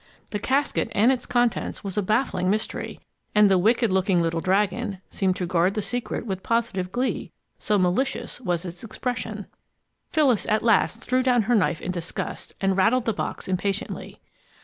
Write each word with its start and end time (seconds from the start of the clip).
The 0.31 0.39
casket 0.39 0.89
and 0.93 1.11
its 1.11 1.27
contents 1.27 1.83
was 1.83 1.95
a 1.95 2.01
baffling 2.01 2.49
mystery, 2.49 3.01
and 3.35 3.51
the 3.51 3.59
wicked 3.59 3.91
looking 3.91 4.19
little 4.19 4.41
dragon 4.41 4.99
seemed 5.11 5.35
to 5.35 5.45
guard 5.45 5.75
the 5.75 5.81
secret 5.83 6.25
with 6.25 6.41
positive 6.41 6.91
glee, 6.91 7.31
so 7.59 7.77
malicious 7.77 8.41
was 8.41 8.65
its 8.65 8.83
expression! 8.83 9.45
Phyllis 10.09 10.47
at 10.49 10.63
last 10.63 11.01
threw 11.01 11.21
down 11.21 11.43
her 11.43 11.53
knife 11.53 11.83
in 11.83 11.91
disgust 11.91 12.55
and 12.59 12.75
rattled 12.75 13.05
the 13.05 13.13
box 13.13 13.47
impatiently. 13.47 14.19